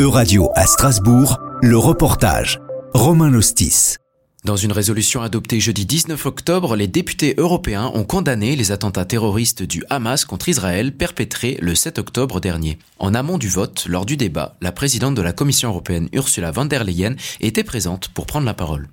Euradio 0.00 0.52
à 0.54 0.64
Strasbourg, 0.64 1.40
le 1.60 1.76
reportage. 1.76 2.60
Romain 2.94 3.30
Lostis. 3.30 3.96
Dans 4.44 4.54
une 4.54 4.70
résolution 4.70 5.22
adoptée 5.22 5.58
jeudi 5.58 5.86
19 5.86 6.24
octobre, 6.24 6.76
les 6.76 6.86
députés 6.86 7.34
européens 7.36 7.90
ont 7.92 8.04
condamné 8.04 8.54
les 8.54 8.70
attentats 8.70 9.04
terroristes 9.04 9.64
du 9.64 9.84
Hamas 9.90 10.24
contre 10.24 10.48
Israël 10.48 10.96
perpétrés 10.96 11.58
le 11.60 11.74
7 11.74 11.98
octobre 11.98 12.38
dernier. 12.38 12.78
En 13.00 13.12
amont 13.12 13.38
du 13.38 13.48
vote, 13.48 13.86
lors 13.88 14.06
du 14.06 14.16
débat, 14.16 14.54
la 14.60 14.70
présidente 14.70 15.16
de 15.16 15.22
la 15.22 15.32
Commission 15.32 15.70
européenne 15.70 16.08
Ursula 16.12 16.52
von 16.52 16.66
der 16.66 16.84
Leyen 16.84 17.16
était 17.40 17.64
présente 17.64 18.06
pour 18.06 18.26
prendre 18.26 18.46
la 18.46 18.54
parole. 18.54 18.88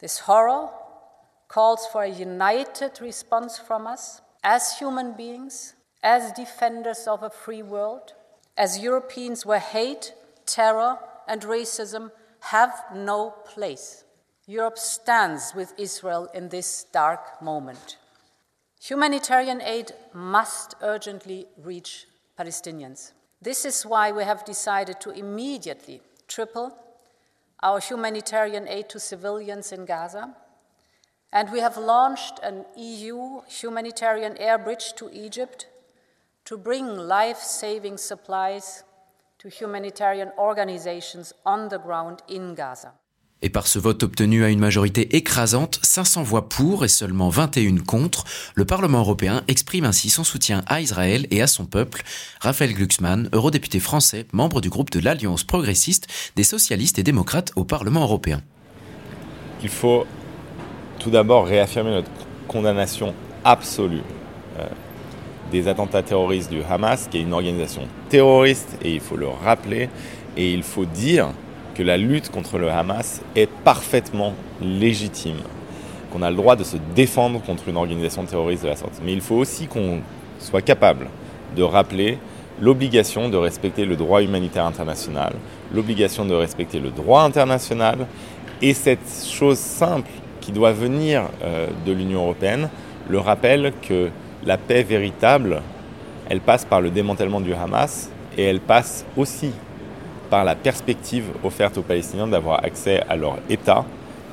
This 0.00 0.22
horror 0.26 0.70
calls 1.52 1.86
for 1.92 2.00
a 2.00 2.08
united 2.08 2.92
response 3.02 3.58
from 3.58 3.82
us 3.82 4.22
as 4.42 4.78
human 4.80 5.12
beings, 5.14 5.74
as 6.02 6.32
defenders 6.34 7.06
of 7.06 7.22
a 7.22 7.28
free 7.28 7.62
world, 7.62 8.16
as 8.56 8.78
Europeans 8.82 9.44
where 9.44 9.60
hate, 9.60 10.14
terror 10.46 10.98
and 11.28 11.42
racism 11.42 12.10
have 12.40 12.72
no 12.94 13.30
place. 13.44 14.04
Europe 14.46 14.78
stands 14.78 15.54
with 15.54 15.72
Israel 15.78 16.28
in 16.34 16.48
this 16.48 16.84
dark 16.92 17.40
moment. 17.40 17.98
Humanitarian 18.82 19.62
aid 19.62 19.92
must 20.12 20.74
urgently 20.82 21.46
reach 21.56 22.06
Palestinians. 22.38 23.12
This 23.40 23.64
is 23.64 23.86
why 23.86 24.10
we 24.10 24.24
have 24.24 24.44
decided 24.44 25.00
to 25.00 25.10
immediately 25.10 26.00
triple 26.26 26.76
our 27.62 27.78
humanitarian 27.78 28.66
aid 28.66 28.88
to 28.88 28.98
civilians 28.98 29.70
in 29.70 29.84
Gaza. 29.84 30.34
And 31.32 31.50
we 31.50 31.60
have 31.60 31.76
launched 31.76 32.40
an 32.42 32.64
EU 32.76 33.42
humanitarian 33.48 34.36
air 34.38 34.58
bridge 34.58 34.92
to 34.94 35.08
Egypt 35.12 35.66
to 36.44 36.58
bring 36.58 36.86
life 36.86 37.38
saving 37.38 37.96
supplies 37.98 38.82
to 39.42 39.48
humanitarian 39.48 40.30
organizations 40.38 41.34
on 41.44 41.68
the 41.68 41.78
ground 41.84 42.18
in 42.30 42.54
Gaza. 42.54 42.94
Et 43.44 43.50
par 43.50 43.66
ce 43.66 43.80
vote 43.80 44.04
obtenu 44.04 44.44
à 44.44 44.50
une 44.50 44.60
majorité 44.60 45.16
écrasante, 45.16 45.80
500 45.82 46.22
voix 46.22 46.48
pour 46.48 46.84
et 46.84 46.88
seulement 46.88 47.28
21 47.28 47.78
contre, 47.78 48.22
le 48.54 48.64
Parlement 48.64 49.00
européen 49.00 49.42
exprime 49.48 49.84
ainsi 49.84 50.10
son 50.10 50.22
soutien 50.22 50.62
à 50.68 50.80
Israël 50.80 51.26
et 51.32 51.42
à 51.42 51.48
son 51.48 51.64
peuple. 51.64 52.02
Raphaël 52.40 52.72
Glucksmann, 52.72 53.28
eurodéputé 53.32 53.80
français, 53.80 54.26
membre 54.32 54.60
du 54.60 54.70
groupe 54.70 54.90
de 54.90 55.00
l'Alliance 55.00 55.42
progressiste 55.42 56.06
des 56.36 56.44
socialistes 56.44 57.00
et 57.00 57.02
démocrates 57.02 57.50
au 57.56 57.64
Parlement 57.64 58.02
européen. 58.02 58.42
Il 59.60 59.70
faut 59.70 60.06
tout 61.00 61.10
d'abord 61.10 61.46
réaffirmer 61.46 61.90
notre 61.90 62.10
condamnation 62.46 63.12
absolue 63.42 64.02
euh, 64.60 64.66
des 65.52 65.68
attentats 65.68 66.02
terroristes 66.02 66.50
du 66.50 66.62
Hamas, 66.68 67.06
qui 67.08 67.18
est 67.18 67.22
une 67.22 67.32
organisation 67.32 67.82
terroriste, 68.08 68.76
et 68.82 68.92
il 68.94 69.00
faut 69.00 69.16
le 69.16 69.28
rappeler, 69.28 69.88
et 70.36 70.52
il 70.52 70.62
faut 70.62 70.86
dire 70.86 71.28
que 71.74 71.82
la 71.82 71.96
lutte 71.96 72.30
contre 72.30 72.58
le 72.58 72.70
Hamas 72.70 73.20
est 73.36 73.48
parfaitement 73.48 74.34
légitime, 74.60 75.38
qu'on 76.12 76.22
a 76.22 76.30
le 76.30 76.36
droit 76.36 76.56
de 76.56 76.64
se 76.64 76.76
défendre 76.94 77.40
contre 77.42 77.68
une 77.68 77.76
organisation 77.76 78.24
terroriste 78.24 78.64
de 78.64 78.68
la 78.68 78.76
sorte. 78.76 79.00
Mais 79.04 79.12
il 79.12 79.20
faut 79.20 79.36
aussi 79.36 79.66
qu'on 79.66 80.00
soit 80.38 80.62
capable 80.62 81.06
de 81.54 81.62
rappeler 81.62 82.18
l'obligation 82.60 83.28
de 83.28 83.36
respecter 83.36 83.84
le 83.84 83.96
droit 83.96 84.22
humanitaire 84.22 84.66
international, 84.66 85.34
l'obligation 85.74 86.24
de 86.24 86.34
respecter 86.34 86.80
le 86.80 86.90
droit 86.90 87.22
international 87.22 88.06
et 88.60 88.74
cette 88.74 89.00
chose 89.28 89.58
simple 89.58 90.10
qui 90.40 90.52
doit 90.52 90.72
venir 90.72 91.24
euh, 91.42 91.68
de 91.86 91.92
l'Union 91.92 92.22
européenne, 92.22 92.68
le 93.08 93.18
rappel 93.18 93.72
que 93.86 94.10
la 94.44 94.58
paix 94.58 94.82
véritable, 94.82 95.62
elle 96.28 96.40
passe 96.40 96.64
par 96.64 96.80
le 96.80 96.90
démantèlement 96.90 97.40
du 97.40 97.52
Hamas 97.54 98.10
et 98.36 98.44
elle 98.44 98.60
passe 98.60 99.04
aussi 99.16 99.50
par 100.30 100.44
la 100.44 100.54
perspective 100.54 101.24
offerte 101.44 101.76
aux 101.78 101.82
Palestiniens 101.82 102.26
d'avoir 102.26 102.64
accès 102.64 103.02
à 103.08 103.16
leur 103.16 103.36
État 103.50 103.84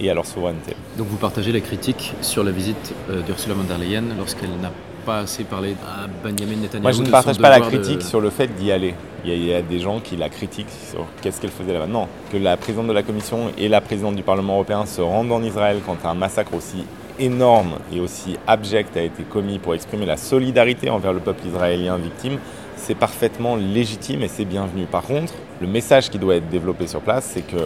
et 0.00 0.10
à 0.10 0.14
leur 0.14 0.24
souveraineté. 0.24 0.74
Donc 0.96 1.06
vous 1.08 1.18
partagez 1.18 1.52
la 1.52 1.60
critique 1.60 2.14
sur 2.22 2.42
la 2.44 2.50
visite 2.50 2.94
euh, 3.10 3.20
d'Ursula 3.22 3.54
von 3.54 3.64
der 3.64 3.78
Leyen 3.78 4.04
lorsqu'elle 4.16 4.50
n'a 4.60 4.70
pas 5.04 5.18
assez 5.20 5.44
parlé 5.44 5.76
à 5.86 6.06
Benjamin 6.22 6.56
Netanyahu 6.56 6.82
Moi 6.82 6.92
je 6.92 7.02
ne 7.02 7.08
partage 7.10 7.38
pas 7.38 7.50
la 7.50 7.60
critique 7.60 8.02
sur 8.02 8.20
le 8.20 8.30
fait 8.30 8.46
d'y 8.46 8.72
aller. 8.72 8.94
Il 9.24 9.44
y, 9.44 9.54
a, 9.54 9.62
des 9.62 9.78
gens 9.78 10.00
qui 10.00 10.16
la 10.16 10.28
critiquent 10.28 10.66
sur 10.90 11.06
qu'est-ce 11.20 11.40
qu'elle 11.40 11.50
faisait 11.50 11.72
là-bas. 11.72 11.86
Non, 11.86 12.08
que 12.32 12.36
la 12.36 12.56
présidente 12.56 12.88
de 12.88 12.92
la 12.92 13.04
Commission 13.04 13.52
et 13.56 13.68
la 13.68 13.80
présidente 13.80 14.16
du 14.16 14.24
Parlement 14.24 14.54
européen 14.54 14.84
se 14.84 15.00
rendent 15.00 15.30
en 15.30 15.42
Israël 15.42 15.78
quand 15.86 15.96
un 16.08 16.14
massacre 16.14 16.54
aussi 16.54 16.84
énorme 17.18 17.78
et 17.92 18.00
aussi 18.00 18.36
abject 18.46 18.96
a 18.96 19.02
été 19.02 19.22
commis 19.22 19.58
pour 19.58 19.74
exprimer 19.74 20.06
la 20.06 20.16
solidarité 20.16 20.90
envers 20.90 21.12
le 21.12 21.20
peuple 21.20 21.46
israélien 21.46 21.96
victime, 21.96 22.38
c'est 22.76 22.94
parfaitement 22.94 23.56
légitime 23.56 24.22
et 24.22 24.28
c'est 24.28 24.44
bienvenu. 24.44 24.86
Par 24.86 25.02
contre, 25.02 25.34
le 25.60 25.66
message 25.66 26.10
qui 26.10 26.18
doit 26.18 26.36
être 26.36 26.48
développé 26.48 26.86
sur 26.86 27.00
place, 27.00 27.30
c'est 27.32 27.46
que 27.46 27.62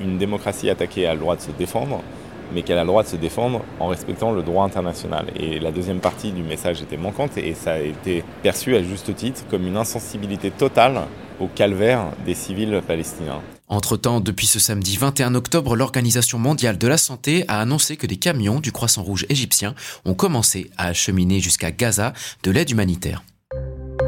une 0.00 0.18
démocratie 0.18 0.68
attaquée 0.68 1.06
a 1.06 1.14
le 1.14 1.20
droit 1.20 1.36
de 1.36 1.40
se 1.40 1.50
défendre, 1.52 2.02
mais 2.54 2.62
qu'elle 2.62 2.78
a 2.78 2.82
le 2.82 2.88
droit 2.88 3.02
de 3.02 3.08
se 3.08 3.16
défendre 3.16 3.62
en 3.80 3.86
respectant 3.86 4.32
le 4.32 4.42
droit 4.42 4.64
international. 4.64 5.26
Et 5.36 5.58
la 5.58 5.70
deuxième 5.70 6.00
partie 6.00 6.32
du 6.32 6.42
message 6.42 6.82
était 6.82 6.96
manquante 6.96 7.38
et 7.38 7.54
ça 7.54 7.74
a 7.74 7.78
été 7.78 8.24
perçu 8.42 8.76
à 8.76 8.82
juste 8.82 9.14
titre 9.14 9.42
comme 9.50 9.66
une 9.66 9.76
insensibilité 9.76 10.50
totale 10.50 11.02
au 11.40 11.46
calvaire 11.46 12.06
des 12.26 12.34
civils 12.34 12.80
palestiniens. 12.86 13.40
Entre-temps, 13.72 14.20
depuis 14.20 14.46
ce 14.46 14.58
samedi 14.58 14.98
21 14.98 15.34
octobre, 15.34 15.76
l'Organisation 15.76 16.38
mondiale 16.38 16.76
de 16.76 16.86
la 16.86 16.98
santé 16.98 17.46
a 17.48 17.58
annoncé 17.58 17.96
que 17.96 18.06
des 18.06 18.18
camions 18.18 18.60
du 18.60 18.70
Croissant 18.70 19.02
Rouge 19.02 19.24
égyptien 19.30 19.74
ont 20.04 20.12
commencé 20.12 20.70
à 20.76 20.88
acheminer 20.88 21.40
jusqu'à 21.40 21.70
Gaza 21.70 22.12
de 22.42 22.50
l'aide 22.50 22.70
humanitaire. 22.70 23.24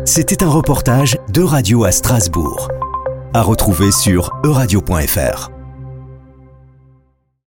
C'était 0.04 0.42
un 0.42 0.50
reportage 0.50 1.16
de 1.30 1.40
Radio 1.40 1.84
à 1.84 1.92
Strasbourg. 1.92 2.68
À 3.32 3.40
retrouver 3.40 3.90
sur 3.90 4.30
euradio.fr. 4.44 5.53